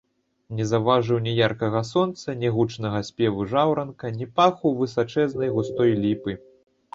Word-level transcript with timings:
Не 0.59 0.65
заўважыў 0.69 1.19
ні 1.25 1.33
яркага 1.47 1.81
сонца, 1.89 2.35
ні 2.43 2.49
гучнага 2.55 3.01
спеву 3.09 3.45
жаўранка, 3.53 4.05
ні 4.17 4.29
паху 4.41 4.73
высачэзнай 4.81 5.53
густой 5.59 5.95
ліпы. 6.03 6.33